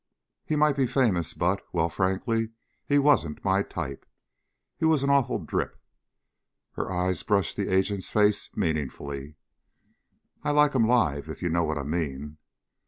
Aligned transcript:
He 0.43 0.55
might 0.55 0.75
be 0.75 0.87
famous 0.87 1.35
but, 1.35 1.61
well, 1.73 1.87
frankly 1.87 2.49
he 2.87 2.97
wasn't 2.97 3.45
my 3.45 3.61
type. 3.61 4.03
He 4.75 4.83
was 4.83 5.03
an 5.03 5.11
awful 5.11 5.37
drip." 5.37 5.79
Her 6.71 6.91
eyes 6.91 7.21
brushed 7.21 7.55
the 7.55 7.69
agent's 7.71 8.09
face 8.09 8.49
meaningfully. 8.57 9.35
"I 10.41 10.49
like 10.49 10.73
'em 10.73 10.87
live, 10.87 11.29
if 11.29 11.43
you 11.43 11.49
know 11.49 11.65
what 11.65 11.77
I 11.77 11.83
mean." 11.83 12.37